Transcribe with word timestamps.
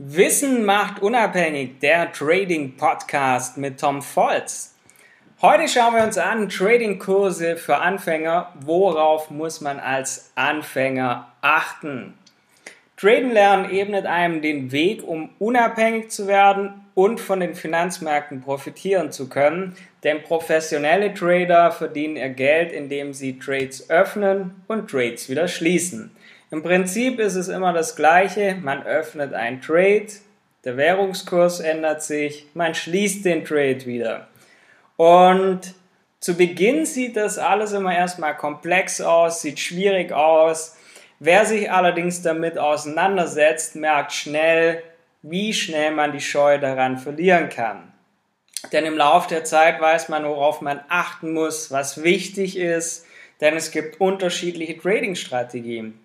Wissen 0.00 0.64
macht 0.64 1.02
unabhängig, 1.02 1.80
der 1.80 2.12
Trading 2.12 2.76
Podcast 2.76 3.58
mit 3.58 3.80
Tom 3.80 4.00
Volz. 4.00 4.76
Heute 5.42 5.66
schauen 5.66 5.96
wir 5.96 6.04
uns 6.04 6.16
an 6.16 6.48
Trading-Kurse 6.48 7.56
für 7.56 7.78
Anfänger. 7.78 8.52
Worauf 8.60 9.28
muss 9.30 9.60
man 9.60 9.80
als 9.80 10.30
Anfänger 10.36 11.32
achten? 11.40 12.14
Traden 12.96 13.32
lernen 13.32 13.72
ebnet 13.72 14.06
einem 14.06 14.40
den 14.40 14.70
Weg, 14.70 15.02
um 15.02 15.30
unabhängig 15.40 16.12
zu 16.12 16.28
werden 16.28 16.86
und 16.94 17.18
von 17.18 17.40
den 17.40 17.56
Finanzmärkten 17.56 18.40
profitieren 18.40 19.10
zu 19.10 19.28
können. 19.28 19.74
Denn 20.04 20.22
professionelle 20.22 21.12
Trader 21.12 21.72
verdienen 21.72 22.14
ihr 22.14 22.28
Geld, 22.28 22.70
indem 22.70 23.14
sie 23.14 23.40
Trades 23.40 23.90
öffnen 23.90 24.62
und 24.68 24.88
Trades 24.88 25.28
wieder 25.28 25.48
schließen. 25.48 26.12
Im 26.50 26.62
Prinzip 26.62 27.18
ist 27.20 27.34
es 27.34 27.48
immer 27.48 27.72
das 27.72 27.94
Gleiche. 27.94 28.56
Man 28.60 28.82
öffnet 28.82 29.34
ein 29.34 29.60
Trade, 29.60 30.08
der 30.64 30.76
Währungskurs 30.76 31.60
ändert 31.60 32.02
sich, 32.02 32.46
man 32.54 32.74
schließt 32.74 33.24
den 33.24 33.44
Trade 33.44 33.84
wieder. 33.86 34.28
Und 34.96 35.74
zu 36.20 36.36
Beginn 36.36 36.84
sieht 36.84 37.16
das 37.16 37.38
alles 37.38 37.72
immer 37.72 37.96
erstmal 37.96 38.36
komplex 38.36 39.00
aus, 39.00 39.42
sieht 39.42 39.60
schwierig 39.60 40.12
aus. 40.12 40.76
Wer 41.20 41.44
sich 41.44 41.70
allerdings 41.70 42.22
damit 42.22 42.58
auseinandersetzt, 42.58 43.76
merkt 43.76 44.12
schnell, 44.12 44.82
wie 45.22 45.52
schnell 45.52 45.92
man 45.92 46.12
die 46.12 46.20
Scheu 46.20 46.58
daran 46.58 46.98
verlieren 46.98 47.48
kann. 47.48 47.92
Denn 48.72 48.84
im 48.84 48.96
Laufe 48.96 49.28
der 49.28 49.44
Zeit 49.44 49.80
weiß 49.80 50.08
man, 50.08 50.24
worauf 50.24 50.60
man 50.60 50.80
achten 50.88 51.32
muss, 51.32 51.70
was 51.70 52.02
wichtig 52.02 52.56
ist, 52.56 53.06
denn 53.40 53.56
es 53.56 53.70
gibt 53.70 54.00
unterschiedliche 54.00 54.76
Trading-Strategien. 54.76 56.00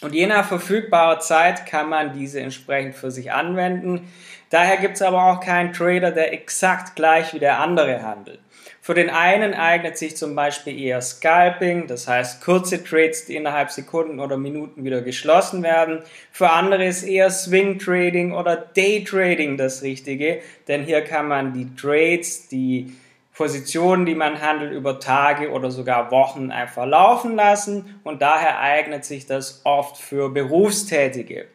Und 0.00 0.14
je 0.14 0.26
nach 0.26 0.46
verfügbarer 0.46 1.18
Zeit 1.20 1.66
kann 1.66 1.88
man 1.88 2.12
diese 2.12 2.40
entsprechend 2.40 2.94
für 2.94 3.10
sich 3.10 3.32
anwenden. 3.32 4.08
Daher 4.50 4.76
gibt 4.76 4.94
es 4.94 5.02
aber 5.02 5.24
auch 5.24 5.40
keinen 5.40 5.72
Trader, 5.72 6.12
der 6.12 6.32
exakt 6.32 6.94
gleich 6.94 7.34
wie 7.34 7.40
der 7.40 7.58
andere 7.58 8.02
handelt. 8.02 8.40
Für 8.80 8.94
den 8.94 9.10
einen 9.10 9.52
eignet 9.52 9.98
sich 9.98 10.16
zum 10.16 10.34
Beispiel 10.34 10.80
eher 10.80 11.02
Scalping, 11.02 11.88
das 11.88 12.08
heißt 12.08 12.42
kurze 12.42 12.82
Trades, 12.82 13.26
die 13.26 13.36
innerhalb 13.36 13.70
Sekunden 13.70 14.18
oder 14.18 14.38
Minuten 14.38 14.82
wieder 14.82 15.02
geschlossen 15.02 15.62
werden. 15.62 16.00
Für 16.32 16.50
andere 16.50 16.86
ist 16.86 17.02
eher 17.02 17.30
Swing 17.30 17.78
Trading 17.78 18.32
oder 18.32 18.56
Day 18.56 19.04
Trading 19.04 19.58
das 19.58 19.82
Richtige, 19.82 20.40
denn 20.68 20.84
hier 20.84 21.02
kann 21.02 21.28
man 21.28 21.52
die 21.52 21.74
Trades, 21.76 22.48
die 22.48 22.94
Positionen, 23.38 24.04
die 24.04 24.16
man 24.16 24.42
handelt, 24.42 24.72
über 24.72 24.98
Tage 24.98 25.52
oder 25.52 25.70
sogar 25.70 26.10
Wochen 26.10 26.50
einfach 26.50 26.84
laufen 26.86 27.36
lassen 27.36 28.00
und 28.02 28.20
daher 28.20 28.58
eignet 28.58 29.04
sich 29.04 29.26
das 29.26 29.60
oft 29.62 29.96
für 29.96 30.28
Berufstätige. 30.28 31.46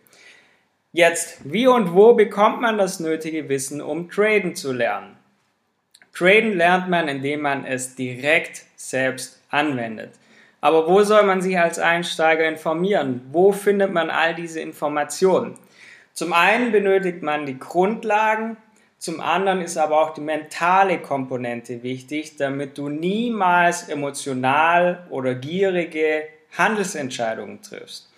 Jetzt, 0.94 1.42
wie 1.44 1.68
und 1.68 1.94
wo 1.94 2.14
bekommt 2.14 2.62
man 2.62 2.78
das 2.78 3.02
nötige 3.02 3.50
Wissen, 3.50 3.82
um 3.82 4.10
traden 4.10 4.56
zu 4.56 4.72
lernen? 4.72 5.18
Traden 6.14 6.54
lernt 6.56 6.90
man, 6.90 7.10
indem 7.10 7.42
man 7.42 7.66
es 7.66 7.96
direkt 7.96 8.64
selbst 8.78 9.42
anwendet. 9.50 10.14
Aber 10.62 10.88
wo 10.88 11.04
soll 11.04 11.24
man 11.24 11.42
sich 11.42 11.60
als 11.60 11.80
Einsteiger 11.80 12.48
informieren? 12.48 13.28
Wo 13.34 13.52
findet 13.52 13.92
man 13.92 14.10
all 14.10 14.34
diese 14.36 14.62
Informationen? 14.62 15.56
Zum 16.14 16.32
einen 16.32 16.72
benötigt 16.72 17.24
man 17.24 17.46
die 17.46 17.60
Grundlagen, 17.60 18.56
zum 19.04 19.20
anderen 19.20 19.60
ist 19.60 19.76
aber 19.76 20.00
auch 20.00 20.14
die 20.14 20.22
mentale 20.22 20.98
Komponente 20.98 21.84
wichtig, 21.84 22.38
damit 22.38 22.78
du 22.78 22.88
niemals 22.88 23.90
emotional 23.90 25.06
oder 25.10 25.36
gierige 25.36 26.24
Handelsentscheidungen 26.58 27.62
triffst. 27.62 28.10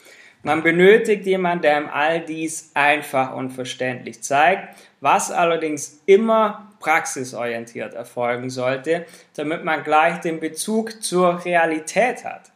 Man 0.43 0.61
benötigt 0.61 1.25
jemanden, 1.25 1.63
der 1.63 1.81
ihm 1.81 1.89
all 1.91 2.23
dies 2.23 2.69
einfach 2.75 3.35
und 3.35 3.49
verständlich 3.49 4.21
zeigt, 4.21 4.77
was 5.01 5.31
allerdings 5.31 6.03
immer 6.05 6.71
praxisorientiert 6.79 7.95
erfolgen 7.95 8.51
sollte, 8.51 9.07
damit 9.35 9.63
man 9.63 9.83
gleich 9.83 10.19
den 10.19 10.39
Bezug 10.39 11.01
zur 11.01 11.43
Realität 11.43 12.23
hat. 12.23 12.51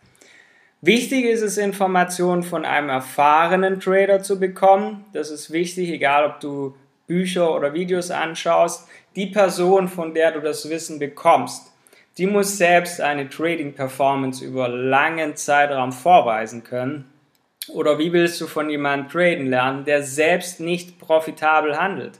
Wichtig 0.81 1.25
ist 1.25 1.41
es, 1.41 1.57
Informationen 1.57 2.43
von 2.43 2.63
einem 2.63 2.89
erfahrenen 2.89 3.79
Trader 3.79 4.21
zu 4.21 4.39
bekommen. 4.39 5.05
Das 5.13 5.31
ist 5.31 5.49
wichtig, 5.49 5.89
egal 5.89 6.25
ob 6.27 6.39
du 6.39 6.75
Bücher 7.09 7.53
oder 7.53 7.73
Videos 7.73 8.11
anschaust, 8.11 8.87
die 9.17 9.25
Person, 9.25 9.89
von 9.89 10.13
der 10.13 10.31
du 10.31 10.39
das 10.39 10.69
Wissen 10.69 10.99
bekommst, 10.99 11.73
die 12.17 12.27
muss 12.27 12.57
selbst 12.57 13.01
eine 13.01 13.27
Trading 13.27 13.73
Performance 13.73 14.45
über 14.45 14.69
langen 14.69 15.35
Zeitraum 15.35 15.91
vorweisen 15.91 16.63
können. 16.63 17.05
Oder 17.69 17.97
wie 17.99 18.13
willst 18.13 18.39
du 18.39 18.47
von 18.47 18.69
jemandem 18.69 19.09
traden 19.09 19.47
lernen, 19.47 19.85
der 19.85 20.03
selbst 20.03 20.59
nicht 20.59 20.99
profitabel 20.99 21.77
handelt? 21.77 22.19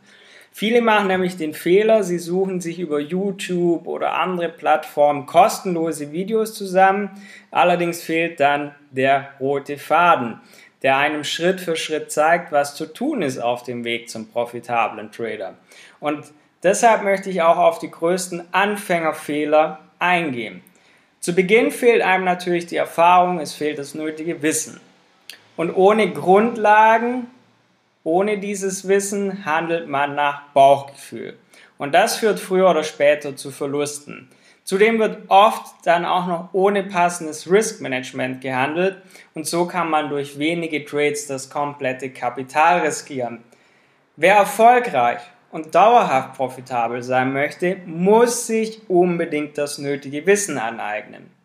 Viele 0.52 0.82
machen 0.82 1.08
nämlich 1.08 1.38
den 1.38 1.54
Fehler, 1.54 2.04
sie 2.04 2.18
suchen 2.18 2.60
sich 2.60 2.80
über 2.80 3.00
YouTube 3.00 3.88
oder 3.88 4.16
andere 4.16 4.50
Plattformen 4.50 5.26
kostenlose 5.26 6.12
Videos 6.12 6.54
zusammen. 6.54 7.12
Allerdings 7.52 8.02
fehlt 8.02 8.40
dann 8.40 8.76
der 8.92 9.30
rote 9.40 9.78
Faden 9.78 10.42
der 10.82 10.98
einem 10.98 11.24
Schritt 11.24 11.60
für 11.60 11.76
Schritt 11.76 12.12
zeigt, 12.12 12.52
was 12.52 12.76
zu 12.76 12.86
tun 12.86 13.22
ist 13.22 13.40
auf 13.40 13.64
dem 13.64 13.84
Weg 13.84 14.10
zum 14.10 14.30
profitablen 14.30 15.12
Trader. 15.12 15.56
Und 16.00 16.26
deshalb 16.64 17.04
möchte 17.04 17.30
ich 17.30 17.42
auch 17.42 17.58
auf 17.58 17.80
die 17.80 17.92
größten 17.92 18.54
Anfängerfehler 18.54 19.80
eingehen. 20.00 20.62
Zu 21.20 21.34
Beginn 21.34 21.72
fehlt 21.72 22.02
einem 22.02 22.24
natürlich 22.24 22.66
die 22.68 22.78
Erfahrung, 22.78 23.40
es 23.40 23.54
fehlt 23.54 23.78
das 23.78 23.94
nötige 23.94 24.42
Wissen. 24.42 24.80
Und 25.58 25.74
ohne 25.76 26.14
Grundlagen, 26.14 27.28
ohne 28.06 28.38
dieses 28.38 28.88
Wissen 28.88 29.44
handelt 29.44 29.90
man 29.90 30.16
nach 30.16 30.44
Bauchgefühl. 30.54 31.38
Und 31.78 31.94
das 31.94 32.16
führt 32.16 32.40
früher 32.40 32.70
oder 32.70 32.84
später 32.84 33.36
zu 33.36 33.52
Verlusten. 33.52 34.30
Zudem 34.64 35.00
wird 35.00 35.30
oft 35.30 35.66
dann 35.86 36.06
auch 36.06 36.28
noch 36.28 36.50
ohne 36.54 36.84
passendes 36.84 37.50
Risk 37.50 37.82
Management 37.82 38.42
gehandelt 38.42 39.02
und 39.34 39.48
so 39.48 39.66
kann 39.66 39.90
man 39.90 40.10
durch 40.10 40.38
wenige 40.38 40.86
Trades 40.86 41.28
das 41.28 41.50
komplette 41.50 42.12
Kapital 42.12 42.82
riskieren. 42.82 43.44
Wer 44.16 44.36
erfolgreich 44.36 45.22
und 45.52 45.74
dauerhaft 45.74 46.34
profitabel 46.36 47.02
sein 47.02 47.34
möchte, 47.34 47.78
muss 47.86 48.48
sich 48.48 48.82
unbedingt 48.90 49.58
das 49.58 49.78
nötige 49.78 50.26
Wissen 50.26 50.58
aneignen. 50.58 51.39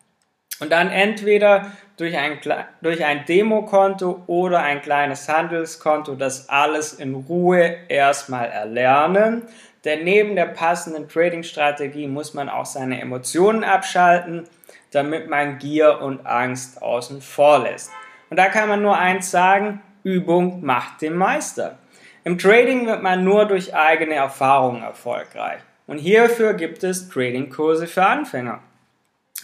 Und 0.59 0.71
dann 0.71 0.89
entweder 0.89 1.71
durch 1.97 2.17
ein, 2.17 2.39
durch 2.81 3.03
ein 3.03 3.25
Demokonto 3.25 4.23
oder 4.27 4.59
ein 4.59 4.81
kleines 4.81 5.27
Handelskonto 5.27 6.15
das 6.15 6.49
alles 6.49 6.93
in 6.93 7.15
Ruhe 7.15 7.75
erstmal 7.89 8.49
erlernen 8.49 9.43
denn 9.85 10.03
neben 10.03 10.35
der 10.35 10.47
passenden 10.47 11.07
Trading-Strategie 11.07 12.07
muss 12.07 12.33
man 12.33 12.49
auch 12.49 12.65
seine 12.65 12.99
Emotionen 12.99 13.63
abschalten, 13.63 14.45
damit 14.91 15.29
man 15.29 15.59
Gier 15.59 16.01
und 16.01 16.25
Angst 16.25 16.81
außen 16.81 17.21
vor 17.21 17.59
lässt. 17.59 17.91
Und 18.31 18.37
da 18.37 18.47
kann 18.47 18.67
man 18.67 18.81
nur 18.81 18.97
eins 18.97 19.29
sagen, 19.29 19.81
Übung 20.03 20.65
macht 20.65 21.01
den 21.01 21.15
Meister. 21.15 21.77
Im 22.23 22.39
Trading 22.39 22.87
wird 22.87 23.03
man 23.03 23.23
nur 23.23 23.45
durch 23.45 23.75
eigene 23.75 24.15
Erfahrungen 24.15 24.81
erfolgreich. 24.81 25.59
Und 25.85 25.99
hierfür 25.99 26.55
gibt 26.55 26.83
es 26.83 27.07
Trading-Kurse 27.09 27.85
für 27.85 28.05
Anfänger. 28.07 28.61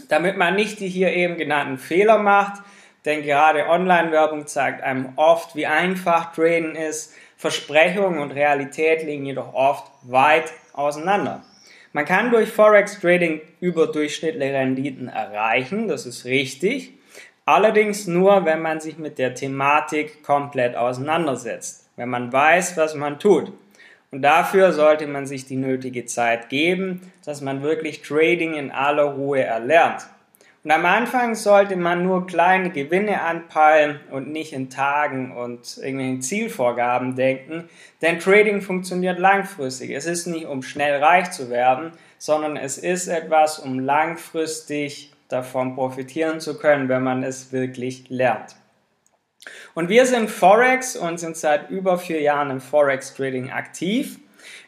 Damit 0.09 0.37
man 0.37 0.55
nicht 0.55 0.79
die 0.79 0.87
hier 0.87 1.13
eben 1.13 1.37
genannten 1.37 1.77
Fehler 1.77 2.17
macht, 2.17 2.61
denn 3.05 3.23
gerade 3.23 3.67
Online-Werbung 3.67 4.47
zeigt 4.47 4.83
einem 4.83 5.13
oft, 5.15 5.55
wie 5.55 5.65
einfach 5.65 6.33
Traden 6.33 6.75
ist. 6.75 7.13
Versprechungen 7.37 8.19
und 8.19 8.31
Realität 8.31 9.03
liegen 9.03 9.25
jedoch 9.25 9.53
oft 9.53 9.91
weit 10.03 10.53
auseinander. 10.73 11.43
Man 11.93 12.05
kann 12.05 12.31
durch 12.31 12.49
Forex 12.49 12.99
Trading 12.99 13.41
überdurchschnittliche 13.59 14.53
Renditen 14.53 15.07
erreichen, 15.07 15.87
das 15.87 16.05
ist 16.05 16.25
richtig. 16.25 16.93
Allerdings 17.45 18.07
nur, 18.07 18.45
wenn 18.45 18.61
man 18.61 18.79
sich 18.79 18.97
mit 18.97 19.17
der 19.17 19.33
Thematik 19.33 20.23
komplett 20.23 20.75
auseinandersetzt, 20.75 21.89
wenn 21.95 22.07
man 22.07 22.31
weiß, 22.31 22.77
was 22.77 22.95
man 22.95 23.19
tut. 23.19 23.51
Und 24.11 24.23
dafür 24.23 24.73
sollte 24.73 25.07
man 25.07 25.25
sich 25.25 25.45
die 25.45 25.55
nötige 25.55 26.05
Zeit 26.05 26.49
geben, 26.49 27.11
dass 27.23 27.39
man 27.39 27.63
wirklich 27.63 28.01
Trading 28.01 28.55
in 28.55 28.69
aller 28.69 29.03
Ruhe 29.03 29.41
erlernt. 29.41 30.05
Und 30.63 30.71
am 30.71 30.85
Anfang 30.85 31.33
sollte 31.33 31.75
man 31.75 32.03
nur 32.03 32.27
kleine 32.27 32.69
Gewinne 32.69 33.21
anpeilen 33.21 33.99
und 34.11 34.31
nicht 34.31 34.53
in 34.53 34.69
Tagen 34.69 35.35
und 35.35 35.77
irgendwelchen 35.77 36.21
Zielvorgaben 36.21 37.15
denken, 37.15 37.69
denn 38.01 38.19
Trading 38.19 38.61
funktioniert 38.61 39.17
langfristig. 39.17 39.89
Es 39.91 40.05
ist 40.05 40.27
nicht, 40.27 40.45
um 40.45 40.61
schnell 40.61 41.01
reich 41.01 41.31
zu 41.31 41.49
werden, 41.49 41.93
sondern 42.19 42.57
es 42.57 42.77
ist 42.77 43.07
etwas, 43.07 43.57
um 43.57 43.79
langfristig 43.79 45.13
davon 45.29 45.73
profitieren 45.73 46.39
zu 46.39 46.59
können, 46.59 46.89
wenn 46.89 47.01
man 47.01 47.23
es 47.23 47.51
wirklich 47.51 48.09
lernt. 48.09 48.55
Und 49.73 49.89
wir 49.89 50.05
sind 50.05 50.29
Forex 50.29 50.95
und 50.95 51.19
sind 51.19 51.37
seit 51.37 51.69
über 51.69 51.97
vier 51.97 52.21
Jahren 52.21 52.51
im 52.51 52.61
Forex 52.61 53.13
Trading 53.13 53.51
aktiv. 53.51 54.19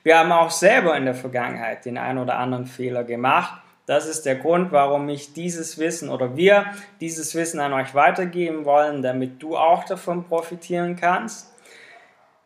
Wir 0.03 0.17
haben 0.17 0.31
auch 0.31 0.51
selber 0.51 0.97
in 0.97 1.05
der 1.05 1.15
Vergangenheit 1.15 1.85
den 1.85 1.97
einen 1.97 2.19
oder 2.19 2.37
anderen 2.37 2.65
Fehler 2.65 3.03
gemacht 3.03 3.63
das 3.85 4.07
ist 4.07 4.25
der 4.25 4.35
Grund, 4.35 4.71
warum 4.71 5.09
ich 5.09 5.33
dieses 5.33 5.77
Wissen 5.77 6.09
oder 6.09 6.37
wir 6.37 6.65
dieses 7.01 7.35
Wissen 7.35 7.59
an 7.59 7.73
euch 7.73 7.93
weitergeben 7.93 8.63
wollen, 8.63 9.01
damit 9.01 9.43
du 9.43 9.57
auch 9.57 9.83
davon 9.83 10.23
profitieren 10.23 10.95
kannst. 10.95 11.51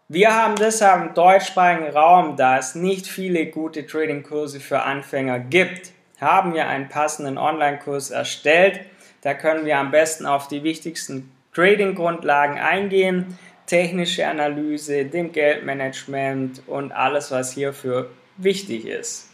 Wir 0.07 0.33
haben 0.33 0.56
deshalb 0.56 1.09
im 1.09 1.13
deutschsprachigen 1.13 1.89
Raum, 1.89 2.38
da 2.38 2.57
es 2.57 2.74
nicht 2.74 3.06
viele 3.06 3.47
gute 3.47 3.85
Trading-Kurse 3.85 4.59
für 4.59 4.81
Anfänger 4.81 5.39
gibt, 5.39 5.91
haben 6.19 6.56
wir 6.56 6.68
einen 6.68 6.89
passenden 6.89 7.38
Online-Kurs 7.38 8.09
erstellt. 8.09 8.79
Da 9.21 9.35
können 9.35 9.65
wir 9.65 9.77
am 9.77 9.91
besten 9.91 10.25
auf 10.25 10.47
die 10.47 10.63
wichtigsten 10.63 11.31
Trading-Grundlagen 11.57 12.59
eingehen, 12.59 13.38
technische 13.65 14.27
Analyse, 14.27 15.06
dem 15.06 15.31
Geldmanagement 15.31 16.62
und 16.68 16.92
alles, 16.92 17.31
was 17.31 17.51
hierfür 17.51 18.12
wichtig 18.38 18.86
ist. 18.86 19.31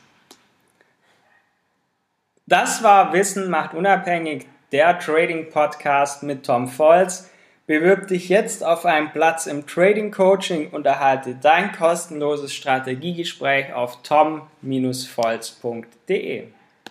Das 2.48 2.82
war 2.82 3.12
Wissen 3.12 3.50
macht 3.50 3.74
unabhängig, 3.74 4.46
der 4.72 5.00
Trading 5.00 5.50
Podcast 5.50 6.24
mit 6.24 6.46
Tom 6.46 6.70
Volz. 6.70 7.30
Bewirb 7.68 8.08
dich 8.08 8.30
jetzt 8.30 8.64
auf 8.64 8.86
einen 8.86 9.12
Platz 9.12 9.46
im 9.46 9.68
Trading 9.68 10.12
Coaching 10.12 10.70
und 10.70 10.86
erhalte 10.86 11.36
dein 11.36 11.74
kostenloses 11.74 12.54
Strategiegespräch 12.54 13.74
auf 13.74 14.02
tom-volz.de. 14.02 14.64